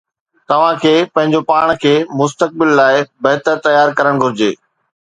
[0.49, 4.51] توهان کي پنهنجو پاڻ کي مستقبل لاءِ بهتر تيار ڪرڻ گهرجي